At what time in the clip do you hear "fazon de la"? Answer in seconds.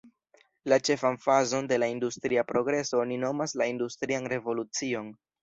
1.25-1.89